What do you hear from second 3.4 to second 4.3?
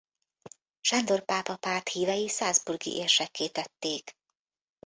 tették.